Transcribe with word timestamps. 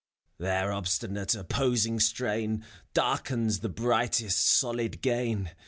FAUST. 0.01 0.39
Their 0.39 0.71
obstinate, 0.73 1.35
opposing 1.35 1.99
strain 1.99 2.65
Darkens 2.95 3.59
the 3.59 3.69
brightest 3.69 4.43
solid 4.47 4.99
gain. 5.03 5.51